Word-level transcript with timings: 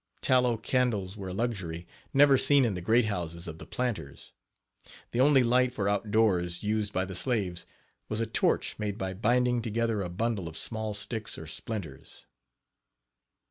Tallow 0.23 0.57
candles 0.57 1.15
were 1.15 1.27
a 1.29 1.33
luxury, 1.35 1.85
never 2.11 2.35
seen 2.35 2.65
in 2.65 2.73
the 2.73 2.81
"great 2.81 3.05
houses" 3.05 3.47
of 3.47 3.59
the 3.59 3.67
planters. 3.67 4.33
The 5.11 5.19
only 5.21 5.43
light 5.43 5.73
for 5.73 5.87
outdoors 5.87 6.63
used 6.63 6.91
by 6.91 7.05
the 7.05 7.13
slaves 7.13 7.67
was 8.09 8.19
a 8.19 8.25
torch 8.25 8.79
made 8.79 8.97
by 8.97 9.13
binding 9.13 9.61
together 9.61 10.01
a 10.01 10.09
bundle 10.09 10.47
of 10.47 10.57
small 10.57 10.95
sticks 10.95 11.37
or 11.37 11.45
splinters. 11.45 12.25